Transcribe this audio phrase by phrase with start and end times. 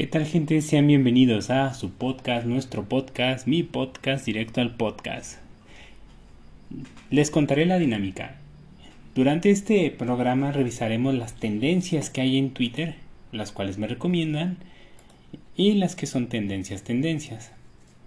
[0.00, 0.62] ¿Qué tal gente?
[0.62, 5.38] Sean bienvenidos a su podcast, nuestro podcast, mi podcast, directo al podcast.
[7.10, 8.36] Les contaré la dinámica.
[9.14, 12.94] Durante este programa revisaremos las tendencias que hay en Twitter,
[13.30, 14.56] las cuales me recomiendan,
[15.54, 17.52] y las que son tendencias, tendencias.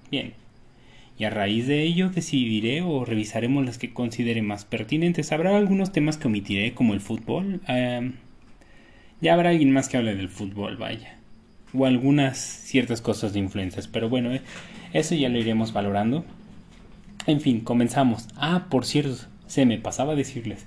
[0.09, 0.33] Bien.
[1.19, 5.31] Y a raíz de ello decidiré o revisaremos las que considere más pertinentes.
[5.31, 7.61] Habrá algunos temas que omitiré, como el fútbol.
[9.21, 11.19] Ya habrá alguien más que hable del fútbol, vaya
[11.73, 13.87] o algunas ciertas cosas de influencias.
[13.87, 14.41] Pero bueno, eh,
[14.93, 16.25] eso ya lo iremos valorando.
[17.25, 18.27] En fin, comenzamos.
[18.35, 20.65] Ah, por cierto, se me pasaba decirles.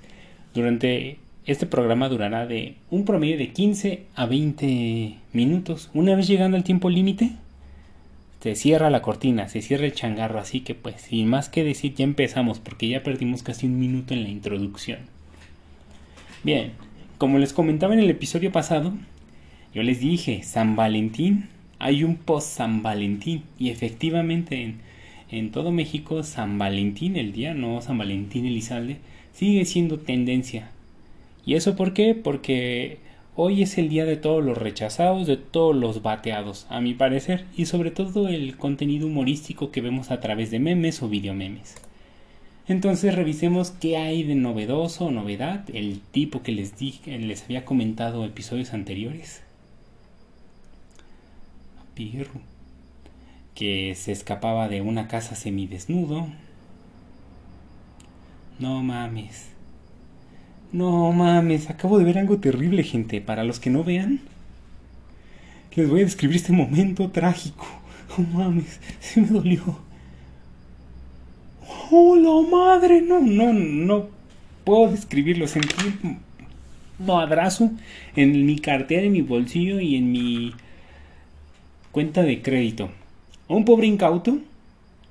[0.53, 5.89] Durante este programa durará de un promedio de 15 a 20 minutos.
[5.93, 7.31] Una vez llegando al tiempo límite,
[8.41, 10.39] se cierra la cortina, se cierra el changarro.
[10.39, 14.13] Así que pues, sin más que decir, ya empezamos porque ya perdimos casi un minuto
[14.13, 14.99] en la introducción.
[16.43, 16.73] Bien,
[17.17, 18.93] como les comentaba en el episodio pasado,
[19.73, 24.77] yo les dije, San Valentín, hay un post San Valentín y efectivamente en,
[25.29, 28.97] en todo México San Valentín, el día, no San Valentín Elizalde,
[29.33, 30.71] sigue siendo tendencia.
[31.45, 32.15] ¿Y eso por qué?
[32.15, 32.99] Porque
[33.35, 37.45] hoy es el día de todos los rechazados, de todos los bateados, a mi parecer,
[37.55, 41.75] y sobre todo el contenido humorístico que vemos a través de memes o videomemes.
[42.67, 47.63] Entonces revisemos qué hay de novedoso o novedad, el tipo que les dije, les había
[47.63, 49.43] comentado episodios anteriores
[53.55, 56.27] que se escapaba de una casa semidesnudo.
[58.59, 59.49] No mames.
[60.71, 63.19] No mames, acabo de ver algo terrible, gente.
[63.21, 64.21] Para los que no vean,
[65.75, 67.65] les voy a describir este momento trágico.
[68.17, 69.79] No mames, se me dolió.
[71.91, 73.01] ¡Oh, la madre!
[73.01, 74.07] No, no, no
[74.63, 75.47] puedo describirlo.
[75.47, 76.19] Sentí un
[77.05, 77.71] madrazo
[78.15, 80.53] en mi cartera, en mi bolsillo y en mi
[81.97, 82.91] Cuenta de crédito.
[83.47, 84.37] Un pobre incauto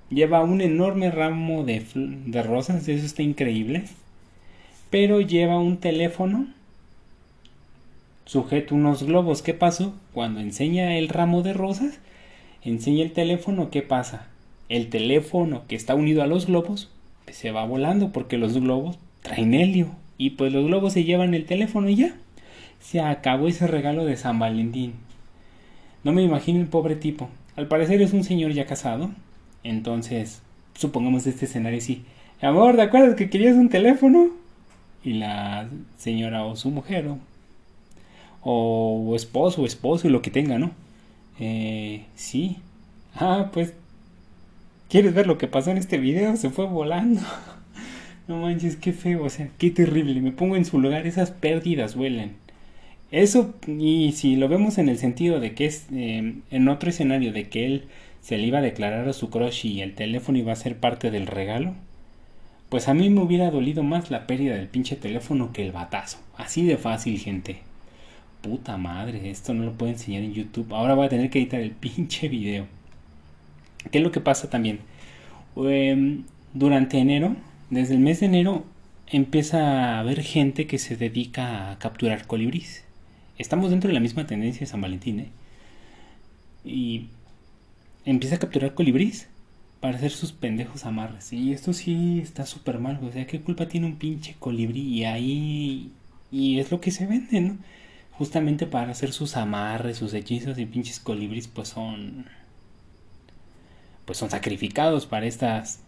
[0.09, 3.83] lleva un enorme ramo de, de rosas, eso está increíble.
[4.89, 6.47] Pero lleva un teléfono
[8.25, 9.43] sujeto unos globos.
[9.43, 9.97] ¿Qué pasó?
[10.15, 11.99] Cuando enseña el ramo de rosas,
[12.63, 14.29] enseña el teléfono, ¿qué pasa?
[14.69, 16.89] El teléfono que está unido a los globos
[17.25, 19.89] pues, se va volando porque los globos traen helio.
[20.19, 22.15] Y pues los globos se llevan el teléfono y ya.
[22.79, 25.05] Se acabó ese regalo de San Valentín.
[26.07, 27.29] No me imagino el pobre tipo.
[27.57, 29.11] Al parecer es un señor ya casado.
[29.65, 30.41] Entonces,
[30.75, 32.05] supongamos este escenario así.
[32.41, 34.29] Amor, ¿de acuerdo que querías un teléfono?
[35.03, 37.19] Y la señora o su mujer o,
[38.45, 40.71] o esposo o esposo y lo que tenga, ¿no?
[41.41, 42.59] Eh, sí.
[43.17, 43.75] Ah, pues,
[44.89, 46.37] ¿quieres ver lo que pasó en este video?
[46.37, 47.21] Se fue volando.
[48.29, 50.21] no manches, qué feo, o sea, qué terrible.
[50.21, 52.37] Me pongo en su lugar, esas pérdidas huelen.
[53.13, 57.33] Eso, y si lo vemos en el sentido de que es eh, en otro escenario
[57.33, 57.85] de que él
[58.21, 61.13] se le iba a declarar a su crush y el teléfono iba a ser parte
[61.13, 61.75] del regalo,
[62.69, 66.19] pues a mí me hubiera dolido más la pérdida del pinche teléfono que el batazo.
[66.37, 67.59] Así de fácil, gente.
[68.43, 70.75] Puta madre, esto no lo puedo enseñar en YouTube.
[70.75, 72.67] Ahora voy a tener que editar el pinche video.
[73.93, 74.81] ¿Qué es lo que pasa también?
[75.57, 76.25] Em,
[76.55, 77.37] durante enero,
[77.71, 78.65] desde el mes de enero,
[79.07, 82.86] empieza a haber gente que se dedica a capturar colibríes
[83.39, 85.31] estamos dentro de la misma tendencia de San Valentín, ¿eh?
[86.65, 87.09] Y
[88.05, 89.29] empieza a capturar colibrís
[89.81, 91.33] para hacer sus pendejos amarres.
[91.33, 94.83] Y esto sí está súper mal, o sea, ¿qué culpa tiene un pinche colibrí?
[94.83, 95.93] Y ahí.
[96.31, 97.57] Y es lo que se vende, ¿no?
[98.13, 102.27] Justamente para hacer sus amarres, sus hechizos y pinches colibríes, pues son.
[104.05, 105.81] Pues son sacrificados para estas.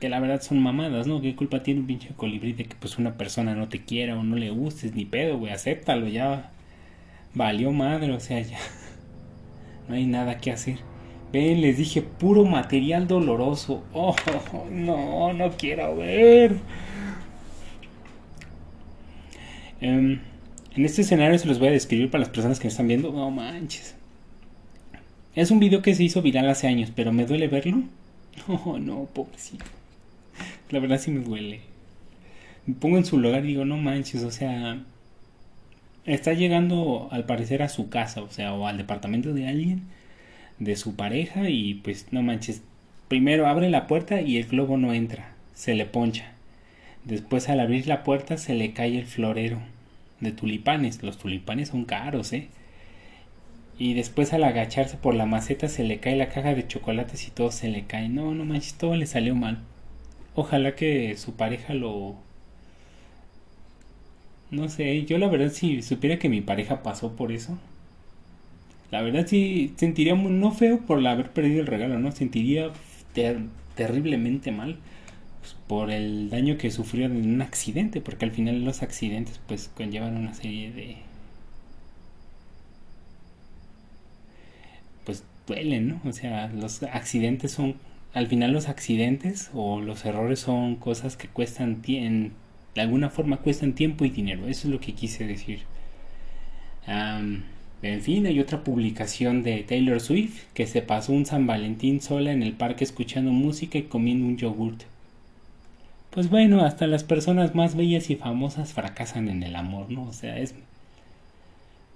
[0.00, 1.20] Que la verdad son mamadas, ¿no?
[1.20, 4.22] ¿Qué culpa tiene un pinche colibrí de que pues una persona no te quiera o
[4.22, 5.52] no le gustes ni pedo, güey?
[5.52, 6.50] Acéptalo ya
[7.34, 8.58] valió madre, o sea, ya
[9.88, 10.78] no hay nada que hacer.
[11.32, 13.84] Ven, les dije puro material doloroso.
[13.92, 14.14] Oh,
[14.70, 16.56] no, no quiero ver.
[19.80, 20.20] Em,
[20.74, 23.12] en este escenario se los voy a describir para las personas que me están viendo.
[23.12, 23.94] No manches.
[25.34, 27.82] Es un video que se hizo viral hace años, pero me duele verlo.
[28.48, 29.64] Oh, no, pobrecito.
[30.70, 31.60] La verdad sí me duele.
[32.66, 34.82] Me pongo en su lugar y digo, no manches, o sea,
[36.06, 39.82] está llegando al parecer a su casa, o sea, o al departamento de alguien,
[40.58, 42.62] de su pareja, y pues no manches,
[43.08, 46.32] primero abre la puerta y el globo no entra, se le poncha.
[47.04, 49.58] Después al abrir la puerta se le cae el florero
[50.20, 52.48] de tulipanes, los tulipanes son caros, ¿eh?
[53.78, 57.30] Y después al agacharse por la maceta se le cae la caja de chocolates y
[57.30, 58.10] todo se le cae.
[58.10, 59.58] No, no manches, todo le salió mal.
[60.34, 62.16] Ojalá que su pareja lo
[64.50, 67.58] no sé, yo la verdad si supiera que mi pareja pasó por eso,
[68.90, 72.12] La verdad sí sentiría no feo por haber perdido el regalo, ¿no?
[72.12, 72.70] Sentiría
[73.74, 74.76] terriblemente mal
[75.40, 79.70] pues, por el daño que sufrió en un accidente, porque al final los accidentes pues
[79.76, 80.96] conllevan una serie de...
[85.04, 86.00] pues duelen, ¿no?
[86.08, 87.76] O sea, los accidentes son...
[88.12, 92.34] Al final los accidentes o los errores son cosas que cuestan tiempo,
[92.80, 94.48] de alguna forma cuestan tiempo y dinero.
[94.48, 95.60] Eso es lo que quise decir.
[96.86, 102.32] En fin, hay otra publicación de Taylor Swift que se pasó un San Valentín sola
[102.32, 104.82] en el parque escuchando música y comiendo un yogurt.
[106.10, 110.04] Pues bueno, hasta las personas más bellas y famosas fracasan en el amor, ¿no?
[110.08, 110.54] O sea, es...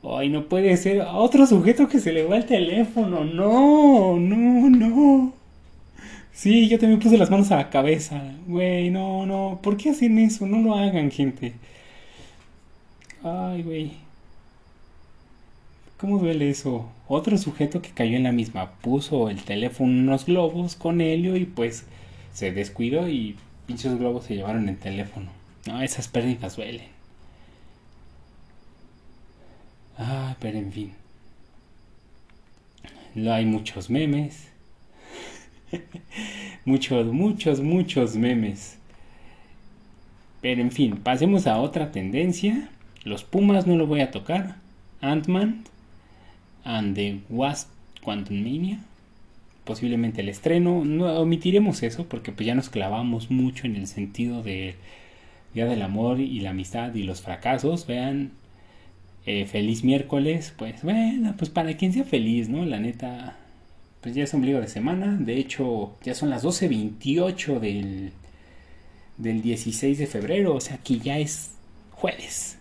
[0.05, 3.25] Ay, no puede ser otro sujeto que se le va el teléfono.
[3.25, 5.33] No, no, no.
[6.35, 8.23] Sí, yo también puse las manos a la cabeza.
[8.47, 9.61] Güey, no, no.
[9.63, 10.47] ¿Por qué hacen eso?
[10.47, 11.55] No lo hagan, gente.
[13.23, 13.93] Ay, güey.
[15.97, 16.89] ¿Cómo duele eso?
[17.09, 21.47] Otro sujeto que cayó en la misma puso el teléfono unos globos con helio y
[21.47, 21.85] pues
[22.33, 23.37] se descuidó y
[23.67, 25.31] pinches globos se llevaron el teléfono.
[25.67, 26.87] No, esas pérdidas duelen.
[29.99, 30.93] Ah, pero en fin.
[33.29, 34.54] Hay muchos memes.
[36.65, 38.79] muchos, muchos, muchos memes.
[40.41, 42.69] Pero en fin, pasemos a otra tendencia.
[43.03, 44.57] Los Pumas no lo voy a tocar.
[45.01, 45.65] Ant-Man
[46.65, 47.71] and the Wasp
[48.03, 48.79] Quantum Mania.
[49.65, 50.85] Posiblemente el estreno.
[50.85, 54.75] No omitiremos eso porque pues ya nos clavamos mucho en el sentido de
[55.55, 57.87] Día del Amor y la Amistad y los fracasos.
[57.87, 58.33] Vean,
[59.27, 60.55] eh, feliz miércoles.
[60.57, 62.65] Pues bueno, pues para quien sea feliz, ¿no?
[62.67, 63.39] La neta,
[64.05, 65.17] pues ya es ombligo de semana.
[65.19, 68.13] De hecho, ya son las 12.28 del,
[69.17, 70.55] del 16 de febrero.
[70.55, 71.53] O sea que ya es
[71.91, 72.59] jueves.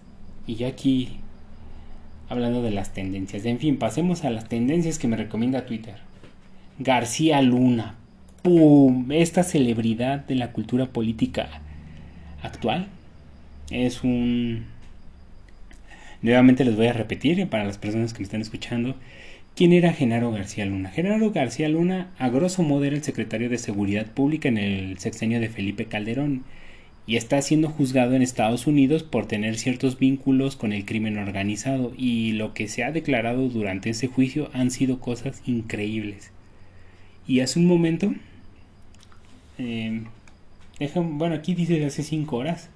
[0.48, 1.18] Y ya aquí
[2.30, 3.44] hablando de las tendencias.
[3.44, 5.96] En fin, pasemos a las tendencias que me recomienda Twitter.
[6.80, 7.96] García Luna.
[8.42, 9.12] ¡Pum!
[9.12, 11.50] Esta celebridad de la cultura política
[12.42, 12.88] actual
[13.70, 14.68] es un...
[16.22, 18.96] Nuevamente les voy a repetir para las personas que me están escuchando.
[19.56, 20.90] ¿Quién era Genaro García Luna?
[20.90, 25.40] Genaro García Luna, a grosso modo, era el secretario de Seguridad Pública en el sexenio
[25.40, 26.44] de Felipe Calderón
[27.06, 31.94] y está siendo juzgado en Estados Unidos por tener ciertos vínculos con el crimen organizado
[31.96, 36.32] y lo que se ha declarado durante ese juicio han sido cosas increíbles.
[37.28, 38.12] Y hace un momento,
[39.60, 40.02] eh,
[40.96, 42.72] bueno, aquí dice hace cinco horas,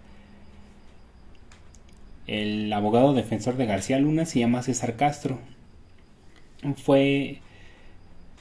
[2.27, 5.39] el abogado defensor de García Luna se llama César Castro.
[6.75, 7.39] Fue,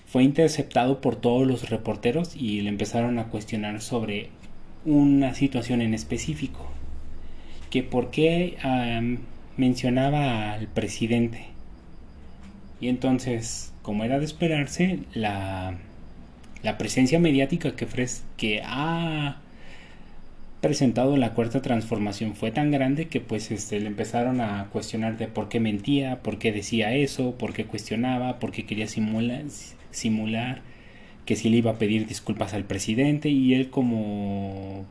[0.06, 4.30] fue interceptado por todos los reporteros y le empezaron a cuestionar sobre
[4.84, 6.70] una situación en específico,
[7.70, 8.56] que por qué
[9.56, 11.46] mencionaba al presidente.
[12.80, 15.78] Y entonces, como era de esperarse, la,
[16.62, 17.86] la presencia mediática que,
[18.36, 19.40] que ha
[20.66, 25.28] presentado la cuarta transformación fue tan grande que pues este, le empezaron a cuestionar de
[25.28, 29.44] por qué mentía, por qué decía eso, por qué cuestionaba, por qué quería simular,
[29.92, 30.62] simular
[31.24, 34.84] que si le iba a pedir disculpas al presidente y él como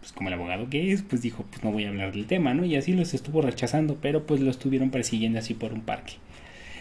[0.00, 2.52] pues como el abogado que es, pues dijo, pues no voy a hablar del tema,
[2.52, 2.66] ¿no?
[2.66, 6.14] Y así los estuvo rechazando, pero pues lo estuvieron persiguiendo así por un parque.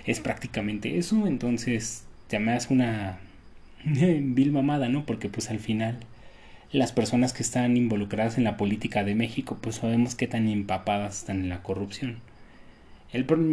[0.06, 3.20] Es prácticamente eso, entonces ya me hace una
[3.86, 5.06] vil mamada, ¿no?
[5.06, 6.00] Porque pues al final
[6.72, 11.20] las personas que están involucradas en la política de México, pues sabemos qué tan empapadas
[11.20, 12.18] están en la corrupción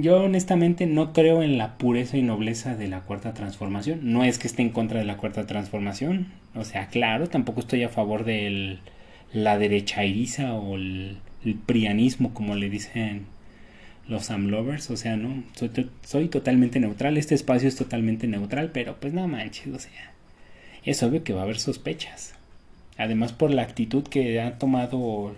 [0.00, 4.00] yo honestamente no creo en la pureza y nobleza de la cuarta transformación.
[4.02, 6.26] No es que esté en contra de la cuarta transformación.
[6.54, 8.78] O sea, claro, tampoco estoy a favor de
[9.32, 11.18] la derecha iriza o el,
[11.66, 13.26] prianismo, como le dicen
[14.08, 14.90] los amlovers.
[14.90, 15.70] O sea, no, soy,
[16.02, 17.16] soy, totalmente neutral.
[17.16, 20.12] Este espacio es totalmente neutral, pero pues no manches, o sea,
[20.84, 22.34] es obvio que va a haber sospechas.
[22.98, 25.34] Además, por la actitud que ha tomado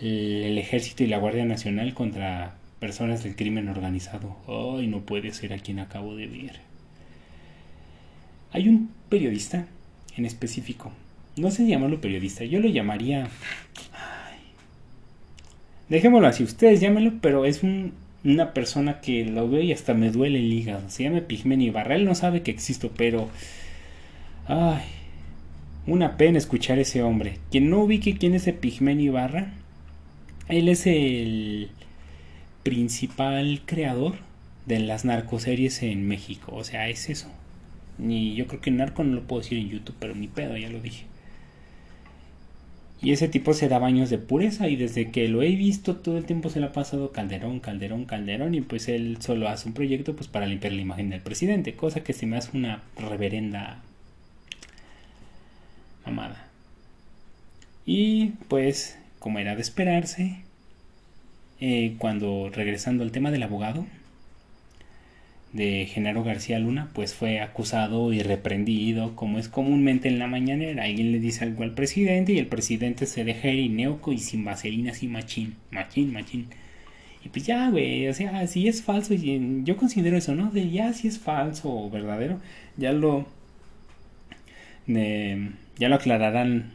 [0.00, 4.36] el ejército y la Guardia Nacional contra personas del crimen organizado.
[4.46, 6.60] Ay, no puede ser a quien acabo de ver.
[8.52, 9.66] Hay un periodista
[10.16, 10.92] en específico.
[11.36, 13.24] No sé llamarlo periodista, yo lo llamaría...
[13.92, 14.38] Ay.
[15.88, 17.62] Dejémoslo así, ustedes llámenlo, pero es
[18.24, 20.88] una persona que lo veo y hasta me duele el hígado.
[20.88, 21.96] Se llama Pigmenio Ibarra.
[21.96, 23.28] Él no sabe que existo, pero...
[24.48, 24.82] Ay,
[25.86, 27.38] una pena escuchar ese hombre.
[27.50, 29.52] Quien no ubique quién es Pigmenio Ibarra,
[30.48, 31.70] él es el
[32.62, 34.14] principal creador
[34.66, 36.54] de las narcoseries en México.
[36.54, 37.28] O sea, es eso.
[37.98, 40.68] Ni yo creo que narco no lo puedo decir en YouTube, pero ni pedo, ya
[40.68, 41.06] lo dije.
[43.00, 46.16] Y ese tipo se da baños de pureza y desde que lo he visto todo
[46.16, 49.74] el tiempo se le ha pasado Calderón, Calderón, Calderón y pues él solo hace un
[49.74, 53.82] proyecto pues para limpiar la imagen del presidente, cosa que se me hace una reverenda
[56.06, 56.46] mamada.
[57.84, 60.38] Y pues como era de esperarse,
[61.60, 63.86] eh, cuando regresando al tema del abogado,
[65.52, 70.84] de Genaro García Luna, pues fue acusado y reprendido, como es comúnmente en la mañanera.
[70.84, 74.92] Alguien le dice algo al neoco y el presidente se deja erineuco y sin vaselina,
[74.92, 76.48] así machín, machín, machín.
[77.24, 80.50] Y pues ya, güey, o sea, si es falso, yo considero eso, ¿no?
[80.50, 82.40] De ya si es falso o verdadero,
[82.76, 83.26] ya lo.
[84.86, 86.72] Ya lo aclararán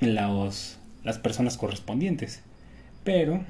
[0.00, 2.42] los, las personas correspondientes.
[3.04, 3.44] Pero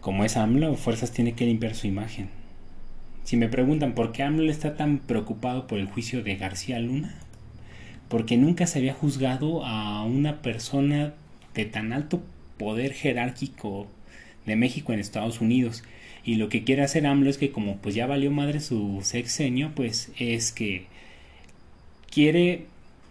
[0.00, 2.28] como es AMLO, fuerzas tiene que limpiar su imagen.
[3.24, 7.16] Si me preguntan por qué AMLO está tan preocupado por el juicio de García Luna,
[8.08, 11.14] porque nunca se había juzgado a una persona
[11.54, 12.22] de tan alto
[12.56, 13.88] poder jerárquico
[14.46, 15.82] de México en Estados Unidos.
[16.26, 19.70] Y lo que quiere hacer AMLO es que como pues ya valió madre su sexenio,
[19.74, 20.86] pues es que
[22.10, 22.66] quiere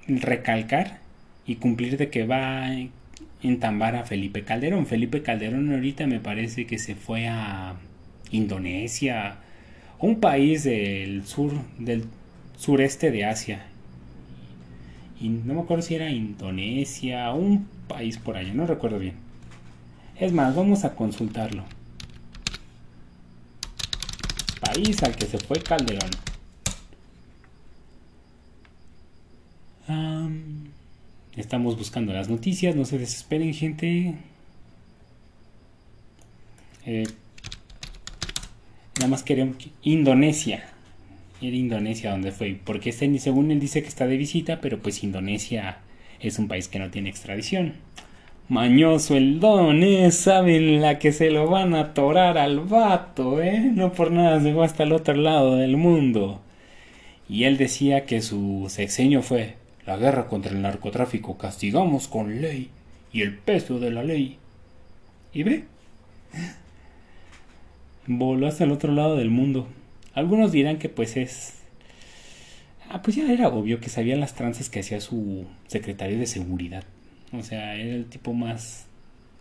[0.08, 1.00] recalcar
[1.48, 2.70] y cumplir de que va
[3.42, 4.86] entambar a Felipe Calderón.
[4.86, 7.76] Felipe Calderón ahorita me parece que se fue a
[8.32, 9.38] Indonesia,
[10.00, 12.04] un país del sur, del
[12.58, 13.66] sureste de Asia.
[15.22, 19.14] Y no me acuerdo si era Indonesia, un país por allá, no recuerdo bien.
[20.20, 21.64] Es más, vamos a consultarlo.
[24.76, 26.10] Al que se fue Calderón.
[31.38, 34.16] Estamos buscando las noticias, no se desesperen gente.
[36.86, 37.08] Eh,
[38.96, 39.56] nada más queremos...
[39.84, 40.66] Indonesia.
[41.40, 42.60] Indonesia donde fue.
[42.62, 45.78] Porque este, según él dice que está de visita, pero pues Indonesia
[46.20, 47.76] es un país que no tiene extradición.
[48.48, 50.12] Mañoso el don, ¿eh?
[50.12, 53.72] Saben la que se lo van a atorar al vato, ¿eh?
[53.74, 56.42] No por nada se hasta el otro lado del mundo.
[57.28, 59.56] Y él decía que su sexenio fue
[59.88, 62.70] la guerra contra el narcotráfico castigamos con ley
[63.12, 64.38] y el peso de la ley.
[65.34, 65.66] ¿Y ve?
[68.06, 69.68] Voló hasta el otro lado del mundo.
[70.14, 71.56] Algunos dirán que pues es...
[72.90, 76.84] Ah, pues ya era obvio que sabían las tranzas que hacía su secretario de seguridad.
[77.32, 78.86] O sea, era el tipo más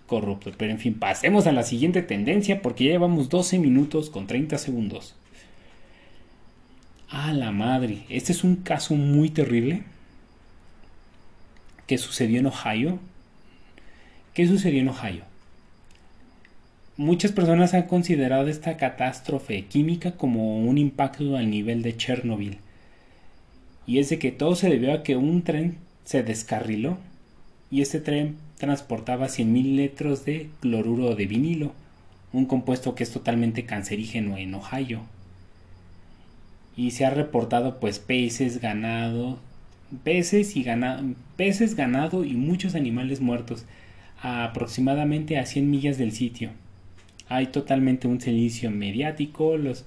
[0.06, 0.52] corrupto.
[0.56, 4.58] Pero en fin, pasemos a la siguiente tendencia porque ya llevamos 12 minutos con 30
[4.58, 5.14] segundos.
[7.08, 9.84] A la madre, este es un caso muy terrible
[11.86, 12.98] ¿Qué sucedió en Ohio.
[14.32, 15.22] ¿Qué sucedió en Ohio?
[16.96, 22.58] Muchas personas han considerado esta catástrofe química como un impacto al nivel de Chernobyl.
[23.86, 26.96] Y es de que todo se debió a que un tren se descarriló
[27.74, 31.72] y este tren transportaba 100.000 litros de cloruro de vinilo,
[32.32, 35.00] un compuesto que es totalmente cancerígeno en Ohio.
[36.76, 39.40] Y se ha reportado pues peces, ganado,
[40.04, 41.02] peces, y ganado,
[41.36, 43.64] peces, ganado y muchos animales muertos,
[44.22, 46.50] aproximadamente a 100 millas del sitio.
[47.28, 49.84] Hay totalmente un silencio mediático, los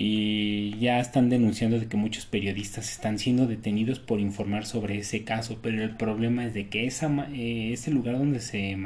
[0.00, 5.24] y ya están denunciando de que muchos periodistas están siendo detenidos por informar sobre ese
[5.24, 8.76] caso, pero el problema es de que esa, eh, ese lugar donde se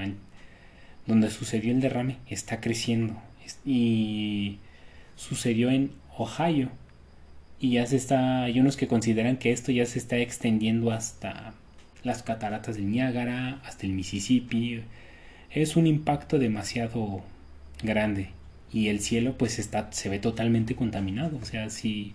[1.06, 3.20] donde sucedió el derrame está creciendo
[3.66, 4.56] y
[5.14, 6.70] sucedió en Ohio
[7.60, 11.52] y ya se está, hay unos que consideran que esto ya se está extendiendo hasta
[12.04, 14.82] las cataratas del Niágara, hasta el Mississippi.
[15.50, 17.22] Es un impacto demasiado
[17.82, 18.30] grande
[18.72, 22.14] y el cielo pues está se ve totalmente contaminado, o sea, si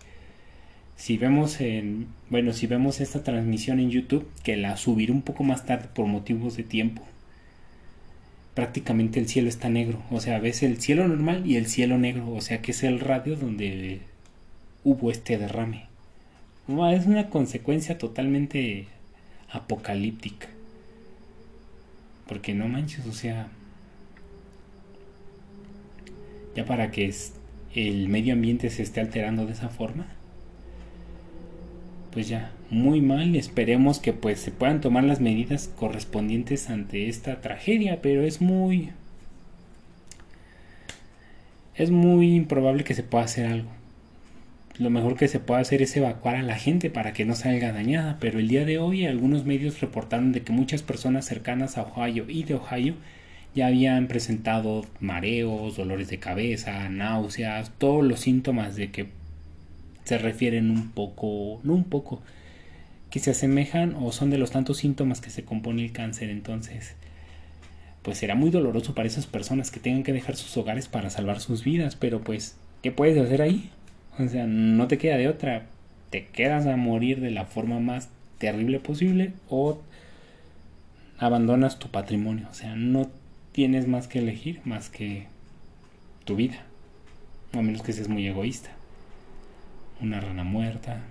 [0.96, 5.44] si vemos en bueno, si vemos esta transmisión en YouTube que la subiré un poco
[5.44, 7.04] más tarde por motivos de tiempo.
[8.56, 12.32] Prácticamente el cielo está negro, o sea, ves el cielo normal y el cielo negro,
[12.32, 14.02] o sea, que es el radio donde
[14.84, 15.86] hubo este derrame.
[16.68, 18.88] es una consecuencia totalmente
[19.52, 20.48] apocalíptica.
[22.28, 23.48] Porque no manches, o sea,
[26.58, 27.14] ya para que
[27.76, 30.08] el medio ambiente se esté alterando de esa forma,
[32.12, 37.42] pues ya, muy mal, esperemos que pues se puedan tomar las medidas correspondientes ante esta
[37.42, 38.90] tragedia, pero es muy
[41.76, 43.70] es muy improbable que se pueda hacer algo.
[44.80, 47.72] Lo mejor que se puede hacer es evacuar a la gente para que no salga
[47.72, 51.84] dañada, pero el día de hoy algunos medios reportaron de que muchas personas cercanas a
[51.84, 52.96] Ohio y de Ohio
[53.56, 59.08] ya habían presentado mareos, dolores de cabeza, náuseas, todos los síntomas de que
[60.04, 62.22] se refieren un poco, no un poco,
[63.10, 66.30] que se asemejan o son de los tantos síntomas que se compone el cáncer.
[66.30, 66.96] Entonces,
[68.04, 71.39] pues será muy doloroso para esas personas que tengan que dejar sus hogares para salvar
[71.39, 73.70] sus vidas, pero pues, ¿qué puedes hacer ahí?
[74.20, 75.66] O sea, no te queda de otra.
[76.10, 79.82] Te quedas a morir de la forma más terrible posible o
[81.18, 82.48] abandonas tu patrimonio.
[82.50, 83.10] O sea, no
[83.58, 85.26] tienes más que elegir más que
[86.26, 86.58] tu vida.
[87.54, 88.70] A menos que seas muy egoísta.
[90.00, 91.02] Una rana muerta,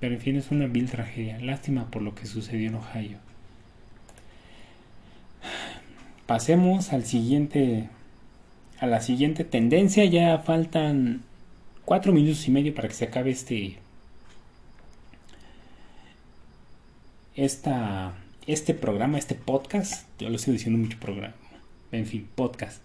[0.00, 1.38] pero en fin, es una vil tragedia.
[1.38, 3.18] Lástima por lo que sucedió en Ohio.
[6.26, 7.88] Pasemos al siguiente.
[8.80, 10.04] A la siguiente tendencia.
[10.06, 11.22] Ya faltan
[11.84, 13.78] cuatro minutos y medio para que se acabe este.
[17.36, 18.14] Esta,
[18.48, 20.08] este programa, este podcast.
[20.18, 21.34] Yo lo estoy diciendo mucho programa.
[21.92, 22.82] En fin, podcast.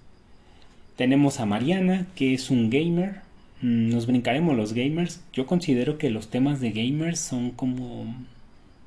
[0.95, 3.25] Tenemos a Mariana, que es un gamer
[3.61, 5.23] Mm, nos brincaremos los gamers.
[5.33, 8.15] Yo considero que los temas de gamers son como...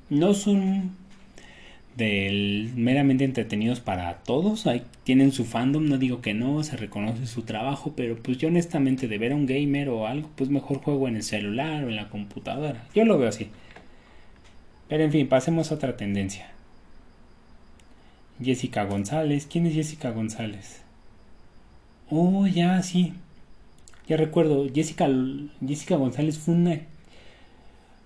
[0.09, 0.91] No son
[1.97, 4.65] meramente entretenidos para todos.
[5.03, 9.07] Tienen su fandom, no digo que no, se reconoce su trabajo, pero pues yo honestamente
[9.09, 11.97] de ver a un gamer o algo, pues mejor juego en el celular o en
[11.97, 12.87] la computadora.
[12.95, 13.49] Yo lo veo así.
[14.87, 16.51] Pero en fin, pasemos a otra tendencia.
[18.41, 19.47] Jessica González.
[19.49, 20.81] ¿Quién es Jessica González?
[22.09, 23.13] Oh, ya, sí.
[24.07, 25.07] Ya recuerdo, Jessica,
[25.65, 26.79] Jessica González fue una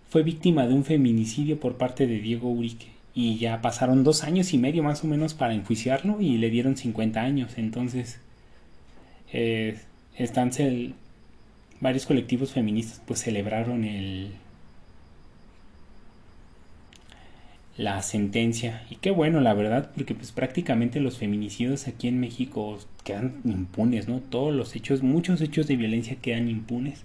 [0.10, 4.54] fue víctima de un feminicidio por parte de Diego Urique y ya pasaron dos años
[4.54, 7.58] y medio más o menos para enjuiciarlo y le dieron 50 años.
[7.58, 8.20] Entonces,
[9.32, 9.80] eh,
[10.16, 10.52] están
[11.80, 14.34] varios colectivos feministas pues celebraron el,
[17.78, 18.84] la sentencia.
[18.90, 24.08] Y qué bueno, la verdad, porque pues prácticamente los feminicidios aquí en México quedan impunes,
[24.08, 24.20] ¿no?
[24.20, 27.04] Todos los hechos, muchos hechos de violencia quedan impunes.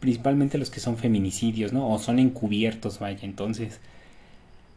[0.00, 1.88] Principalmente los que son feminicidios, ¿no?
[1.90, 3.20] O son encubiertos, vaya.
[3.22, 3.80] Entonces,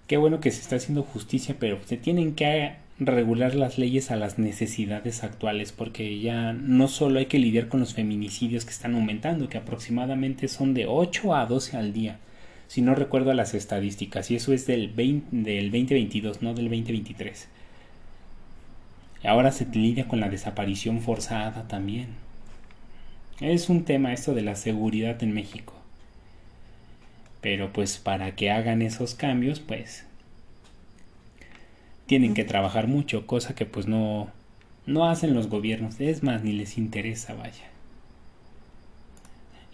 [0.07, 4.15] qué bueno que se está haciendo justicia, pero se tienen que regular las leyes a
[4.15, 8.95] las necesidades actuales, porque ya no solo hay que lidiar con los feminicidios que están
[8.95, 12.19] aumentando, que aproximadamente son de 8 a 12 al día
[12.67, 17.47] si no recuerdo las estadísticas, y eso es del, del 2022, no del 2023.
[19.23, 22.07] Ahora se lidia con la desaparición forzada también.
[23.39, 25.73] Es un tema esto de la seguridad en México.
[27.41, 30.05] Pero pues para que hagan esos cambios, pues
[32.05, 34.31] tienen que trabajar mucho, cosa que pues no
[34.87, 37.65] no hacen los gobiernos, es más ni les interesa, vaya.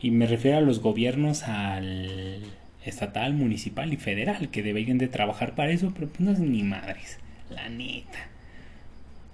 [0.01, 2.43] Y me refiero a los gobiernos al
[2.85, 6.63] estatal, municipal y federal que deberían de trabajar para eso, pero pues no es ni
[6.63, 7.19] madres,
[7.49, 8.27] la neta.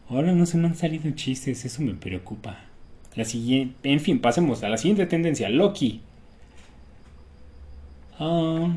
[0.10, 2.60] Ahora no se me han salido chistes, eso me preocupa.
[3.16, 6.02] La siguiente, en fin, pasemos a la siguiente tendencia, Loki.
[8.20, 8.68] Ah,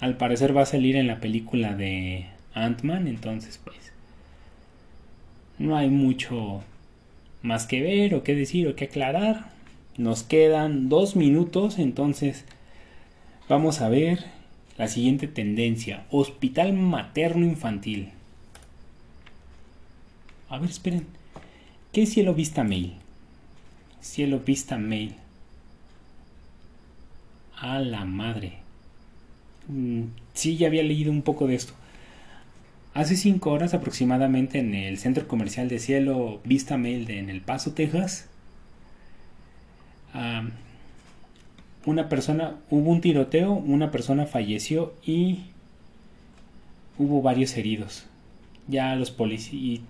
[0.00, 3.92] al parecer va a salir en la película de Ant-Man, entonces pues
[5.58, 6.62] no hay mucho
[7.42, 9.50] más que ver o que decir o que aclarar.
[9.96, 12.44] Nos quedan dos minutos, entonces
[13.52, 14.24] Vamos a ver
[14.78, 16.06] la siguiente tendencia.
[16.10, 18.08] Hospital materno infantil.
[20.48, 21.06] A ver, esperen.
[21.92, 22.94] ¿Qué es cielo vista mail?
[24.00, 25.16] Cielo vista mail.
[27.58, 28.54] A la madre.
[29.68, 31.74] Mm, sí, ya había leído un poco de esto.
[32.94, 37.42] Hace cinco horas aproximadamente en el centro comercial de Cielo Vista Mail de en El
[37.42, 38.30] Paso, Texas,
[41.86, 45.44] una persona, hubo un tiroteo, una persona falleció y
[46.98, 48.06] hubo varios heridos.
[48.68, 49.82] Ya los policías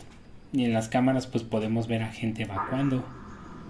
[0.53, 3.05] y en las cámaras pues podemos ver a gente evacuando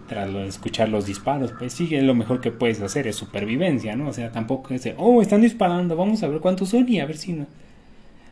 [0.09, 1.53] tras escuchar los disparos.
[1.59, 4.09] Pues sí, es lo mejor que puedes hacer, es supervivencia, ¿no?
[4.09, 7.07] O sea, tampoco es de, oh, están disparando, vamos a ver cuántos son y a
[7.07, 7.47] ver si no.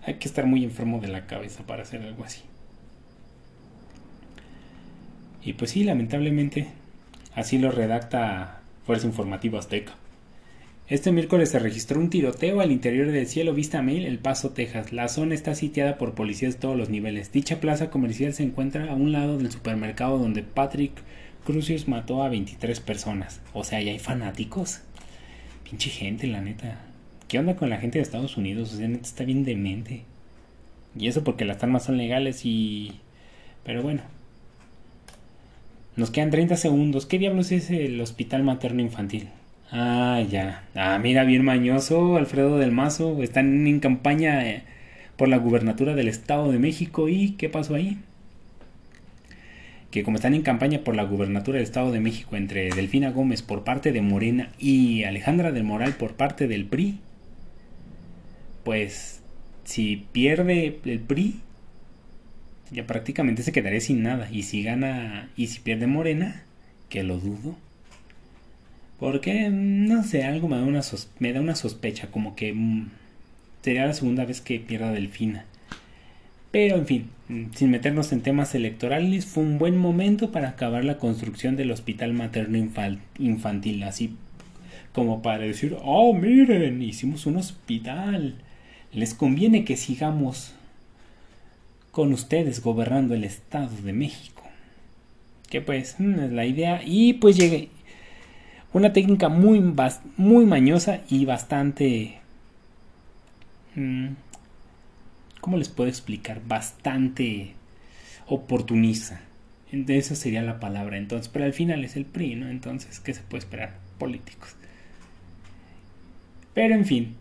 [0.05, 2.43] Hay que estar muy enfermo de la cabeza para hacer algo así.
[5.43, 6.69] Y pues sí, lamentablemente,
[7.35, 8.60] así lo redacta
[8.91, 9.93] Fuerza Azteca.
[10.89, 14.93] Este miércoles se registró un tiroteo al interior del Cielo Vista Mail, El Paso, Texas.
[14.93, 17.31] La zona está sitiada por policías de todos los niveles.
[17.31, 20.91] Dicha plaza comercial se encuentra a un lado del supermercado donde Patrick
[21.47, 23.41] Crucius mató a 23 personas.
[23.53, 24.81] O sea, ya hay fanáticos.
[25.63, 26.81] Pinche gente, la neta.
[27.29, 28.73] ¿Qué onda con la gente de Estados Unidos?
[28.75, 30.03] O sea, neta está bien demente.
[30.99, 32.99] Y eso porque las armas son legales y...
[33.63, 34.03] Pero bueno,
[35.97, 37.07] nos quedan 30 segundos.
[37.07, 39.29] ¿Qué diablos es el hospital materno infantil?
[39.73, 40.65] Ah, ya.
[40.75, 43.23] Ah, mira, bien mañoso, Alfredo del Mazo.
[43.23, 44.63] Están en campaña eh,
[45.17, 47.09] por la gubernatura del Estado de México.
[47.09, 47.99] ¿Y qué pasó ahí?
[49.91, 53.43] Que como están en campaña por la gubernatura del Estado de México entre Delfina Gómez
[53.43, 57.01] por parte de Morena y Alejandra del Moral por parte del PRI,
[58.65, 59.21] pues
[59.65, 61.41] si pierde el PRI,
[62.71, 64.29] ya prácticamente se quedaría sin nada.
[64.31, 66.43] Y si gana, y si pierde Morena,
[66.89, 67.57] que lo dudo.
[68.99, 70.83] Porque, no sé, algo me da una,
[71.19, 72.91] me da una sospecha, como que mm,
[73.63, 75.47] sería la segunda vez que pierda Delfina.
[76.51, 80.85] Pero, en fin, mm, sin meternos en temas electorales, fue un buen momento para acabar
[80.85, 82.59] la construcción del hospital materno
[83.19, 84.17] infantil, así
[84.93, 88.35] como para decir, oh, miren, hicimos un hospital.
[88.93, 90.53] Les conviene que sigamos
[91.91, 94.43] con ustedes gobernando el Estado de México.
[95.49, 96.83] Que pues mm, es la idea.
[96.85, 97.69] Y pues llegué.
[98.73, 99.61] Una técnica muy,
[100.17, 102.19] muy mañosa y bastante...
[103.75, 104.11] Mm,
[105.41, 106.41] ¿Cómo les puedo explicar?
[106.47, 107.55] Bastante
[108.27, 109.23] oportunista.
[109.73, 111.29] Esa sería la palabra entonces.
[111.33, 112.49] Pero al final es el PRI, ¿no?
[112.49, 113.75] Entonces, ¿qué se puede esperar?
[113.99, 114.55] Políticos.
[116.55, 117.17] Pero en fin,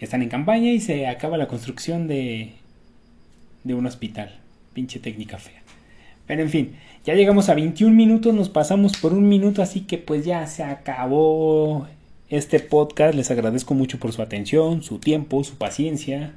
[0.00, 2.54] están en campaña y se acaba la construcción de,
[3.64, 4.38] de un hospital.
[4.72, 5.62] Pinche técnica fea.
[6.26, 6.72] Pero en fin,
[7.04, 10.62] ya llegamos a 21 minutos, nos pasamos por un minuto, así que pues ya se
[10.62, 11.88] acabó
[12.28, 13.14] este podcast.
[13.14, 16.32] Les agradezco mucho por su atención, su tiempo, su paciencia.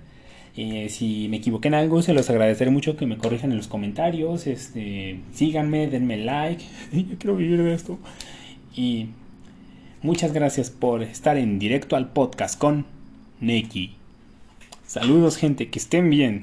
[0.55, 3.67] Eh, si me equivoqué en algo, se los agradeceré mucho que me corrijan en los
[3.67, 4.47] comentarios.
[4.47, 6.63] Este, síganme, denme like.
[6.91, 7.99] Yo quiero vivir de esto.
[8.75, 9.07] Y
[10.01, 12.85] muchas gracias por estar en directo al podcast con
[13.39, 13.95] Neki.
[14.87, 16.41] Saludos gente, que estén bien.